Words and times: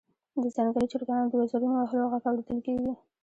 د 0.43 0.43
ځنګلي 0.55 0.87
چرګانو 0.91 1.29
د 1.29 1.33
وزرونو 1.41 1.75
وهلو 1.79 2.09
غږ 2.11 2.23
اوریدل 2.27 2.59
کیږي 2.67 2.91